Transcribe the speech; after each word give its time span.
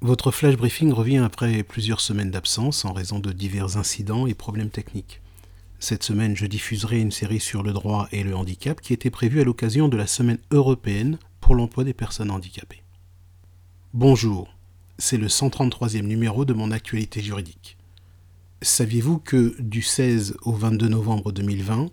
Votre 0.00 0.32
flash 0.32 0.56
briefing 0.56 0.92
revient 0.92 1.18
après 1.18 1.62
plusieurs 1.62 2.00
semaines 2.00 2.32
d'absence 2.32 2.84
en 2.84 2.92
raison 2.92 3.20
de 3.20 3.30
divers 3.30 3.76
incidents 3.76 4.26
et 4.26 4.34
problèmes 4.34 4.70
techniques. 4.70 5.20
Cette 5.78 6.02
semaine, 6.02 6.36
je 6.36 6.46
diffuserai 6.46 7.00
une 7.00 7.12
série 7.12 7.38
sur 7.38 7.62
le 7.62 7.72
droit 7.72 8.08
et 8.10 8.24
le 8.24 8.34
handicap 8.34 8.80
qui 8.80 8.92
était 8.92 9.10
prévue 9.10 9.40
à 9.40 9.44
l'occasion 9.44 9.88
de 9.88 9.96
la 9.96 10.08
Semaine 10.08 10.38
européenne 10.50 11.18
pour 11.40 11.54
l'emploi 11.54 11.84
des 11.84 11.94
personnes 11.94 12.32
handicapées. 12.32 12.82
Bonjour, 13.94 14.48
c'est 14.98 15.16
le 15.16 15.28
133e 15.28 16.02
numéro 16.02 16.44
de 16.44 16.52
mon 16.52 16.72
actualité 16.72 17.20
juridique. 17.20 17.76
Saviez-vous 18.62 19.18
que 19.18 19.54
du 19.60 19.82
16 19.82 20.36
au 20.42 20.52
22 20.52 20.88
novembre 20.88 21.30
2020, 21.30 21.90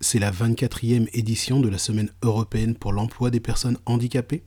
c'est 0.00 0.18
la 0.18 0.32
24e 0.32 1.08
édition 1.12 1.60
de 1.60 1.68
la 1.68 1.78
Semaine 1.78 2.10
européenne 2.22 2.74
pour 2.74 2.92
l'emploi 2.92 3.30
des 3.30 3.38
personnes 3.38 3.78
handicapées? 3.86 4.42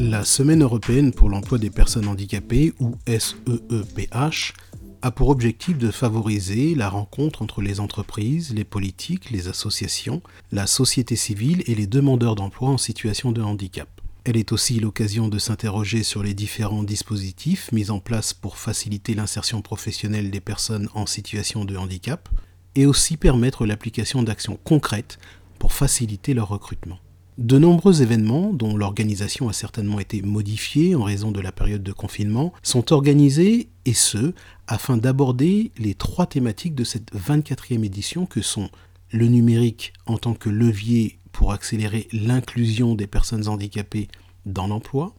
La 0.00 0.24
Semaine 0.24 0.62
européenne 0.62 1.10
pour 1.10 1.28
l'emploi 1.28 1.58
des 1.58 1.70
personnes 1.70 2.06
handicapées, 2.06 2.72
ou 2.78 2.94
SEEPH, 3.08 4.54
a 5.02 5.10
pour 5.10 5.28
objectif 5.28 5.76
de 5.76 5.90
favoriser 5.90 6.76
la 6.76 6.88
rencontre 6.88 7.42
entre 7.42 7.62
les 7.62 7.80
entreprises, 7.80 8.54
les 8.54 8.62
politiques, 8.62 9.30
les 9.30 9.48
associations, 9.48 10.22
la 10.52 10.68
société 10.68 11.16
civile 11.16 11.64
et 11.66 11.74
les 11.74 11.88
demandeurs 11.88 12.36
d'emploi 12.36 12.68
en 12.68 12.78
situation 12.78 13.32
de 13.32 13.42
handicap. 13.42 13.88
Elle 14.24 14.36
est 14.36 14.52
aussi 14.52 14.78
l'occasion 14.78 15.26
de 15.26 15.40
s'interroger 15.40 16.04
sur 16.04 16.22
les 16.22 16.34
différents 16.34 16.84
dispositifs 16.84 17.72
mis 17.72 17.90
en 17.90 17.98
place 17.98 18.32
pour 18.32 18.56
faciliter 18.56 19.14
l'insertion 19.14 19.62
professionnelle 19.62 20.30
des 20.30 20.40
personnes 20.40 20.88
en 20.94 21.06
situation 21.06 21.64
de 21.64 21.76
handicap 21.76 22.28
et 22.76 22.86
aussi 22.86 23.16
permettre 23.16 23.66
l'application 23.66 24.22
d'actions 24.22 24.60
concrètes 24.62 25.18
pour 25.58 25.72
faciliter 25.72 26.34
leur 26.34 26.46
recrutement. 26.46 27.00
De 27.38 27.56
nombreux 27.56 28.02
événements, 28.02 28.52
dont 28.52 28.76
l'organisation 28.76 29.48
a 29.48 29.52
certainement 29.52 30.00
été 30.00 30.22
modifiée 30.22 30.96
en 30.96 31.04
raison 31.04 31.30
de 31.30 31.40
la 31.40 31.52
période 31.52 31.84
de 31.84 31.92
confinement, 31.92 32.52
sont 32.64 32.92
organisés, 32.92 33.68
et 33.84 33.94
ce, 33.94 34.34
afin 34.66 34.96
d'aborder 34.96 35.70
les 35.78 35.94
trois 35.94 36.26
thématiques 36.26 36.74
de 36.74 36.82
cette 36.82 37.14
24e 37.14 37.84
édition 37.84 38.26
que 38.26 38.42
sont 38.42 38.70
le 39.12 39.28
numérique 39.28 39.92
en 40.06 40.18
tant 40.18 40.34
que 40.34 40.48
levier 40.48 41.20
pour 41.30 41.52
accélérer 41.52 42.08
l'inclusion 42.12 42.96
des 42.96 43.06
personnes 43.06 43.46
handicapées 43.46 44.08
dans 44.44 44.66
l'emploi, 44.66 45.14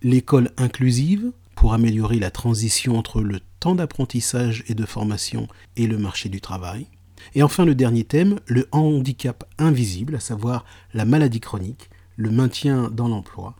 l'école 0.00 0.52
inclusive 0.56 1.32
pour 1.56 1.74
améliorer 1.74 2.20
la 2.20 2.30
transition 2.30 2.96
entre 2.96 3.20
le 3.20 3.40
temps 3.58 3.74
d'apprentissage 3.74 4.62
et 4.68 4.74
de 4.74 4.86
formation 4.86 5.48
et 5.74 5.88
le 5.88 5.98
marché 5.98 6.28
du 6.28 6.40
travail, 6.40 6.86
et 7.34 7.42
enfin 7.42 7.64
le 7.64 7.74
dernier 7.74 8.04
thème, 8.04 8.40
le 8.46 8.68
handicap 8.72 9.44
invisible, 9.58 10.16
à 10.16 10.20
savoir 10.20 10.64
la 10.92 11.04
maladie 11.04 11.40
chronique, 11.40 11.90
le 12.16 12.30
maintien 12.30 12.90
dans 12.90 13.08
l'emploi 13.08 13.54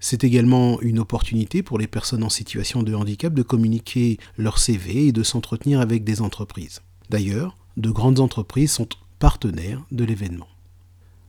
C'est 0.00 0.24
également 0.24 0.80
une 0.80 0.98
opportunité 0.98 1.62
pour 1.62 1.78
les 1.78 1.86
personnes 1.86 2.24
en 2.24 2.30
situation 2.30 2.82
de 2.82 2.94
handicap 2.94 3.34
de 3.34 3.42
communiquer 3.42 4.18
leur 4.36 4.58
CV 4.58 5.08
et 5.08 5.12
de 5.12 5.22
s'entretenir 5.22 5.80
avec 5.80 6.04
des 6.04 6.20
entreprises. 6.20 6.82
D'ailleurs, 7.10 7.56
de 7.76 7.90
grandes 7.90 8.20
entreprises 8.20 8.72
sont 8.72 8.88
partenaire 9.24 9.80
de 9.90 10.04
l'événement. 10.04 10.48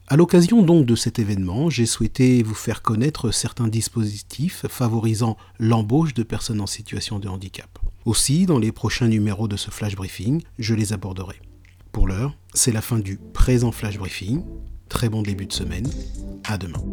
À 0.07 0.17
l'occasion 0.17 0.61
donc 0.61 0.85
de 0.85 0.97
cet 0.97 1.17
événement, 1.17 1.69
j'ai 1.69 1.85
souhaité 1.85 2.43
vous 2.43 2.53
faire 2.53 2.81
connaître 2.81 3.31
certains 3.31 3.69
dispositifs 3.69 4.65
favorisant 4.67 5.37
l'embauche 5.59 6.13
de 6.13 6.23
personnes 6.23 6.59
en 6.59 6.67
situation 6.67 7.19
de 7.19 7.29
handicap. 7.29 7.79
Aussi, 8.03 8.45
dans 8.45 8.59
les 8.59 8.73
prochains 8.73 9.07
numéros 9.07 9.47
de 9.47 9.55
ce 9.55 9.71
flash 9.71 9.95
briefing, 9.95 10.41
je 10.59 10.73
les 10.73 10.91
aborderai. 10.91 11.39
Pour 11.93 12.05
l'heure, 12.09 12.35
c'est 12.53 12.73
la 12.73 12.81
fin 12.81 12.99
du 12.99 13.17
présent 13.31 13.71
flash 13.71 13.97
briefing. 13.97 14.43
Très 14.89 15.07
bon 15.07 15.21
début 15.21 15.45
de 15.45 15.53
semaine. 15.53 15.89
À 16.43 16.57
demain. 16.57 16.83